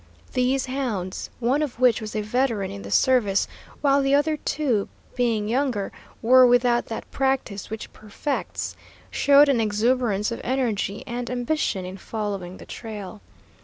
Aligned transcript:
These 0.33 0.65
hounds, 0.65 1.29
one 1.39 1.61
of 1.61 1.79
which 1.79 2.01
was 2.01 2.15
a 2.15 2.21
veteran 2.21 2.71
in 2.71 2.81
the 2.81 2.89
service, 2.89 3.47
while 3.81 4.01
the 4.01 4.15
other 4.15 4.35
two, 4.37 4.89
being 5.15 5.47
younger, 5.47 5.91
were 6.23 6.43
without 6.43 6.87
that 6.87 7.11
practice 7.11 7.69
which 7.69 7.93
perfects, 7.93 8.75
showed 9.11 9.47
an 9.47 9.61
exuberance 9.61 10.31
of 10.31 10.41
energy 10.43 11.03
and 11.05 11.29
ambition 11.29 11.85
in 11.85 11.97
following 11.97 12.57
the 12.57 12.65
trail. 12.65 13.21